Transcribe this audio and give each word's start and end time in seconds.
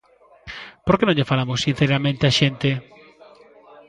¿Por 0.85 0.95
que 0.97 1.05
non 1.05 1.15
lle 1.17 1.29
falamos 1.31 1.63
sinceramente 1.65 2.27
á 2.29 2.31
xente? 2.39 2.69